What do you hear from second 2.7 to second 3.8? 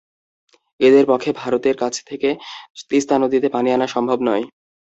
তিস্তা নদীতে পানি